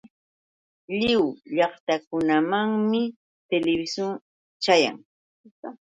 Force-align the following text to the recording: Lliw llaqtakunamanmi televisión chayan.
Lliw 0.97 1.23
llaqtakunamanmi 1.55 3.01
televisión 3.49 4.11
chayan. 4.63 4.97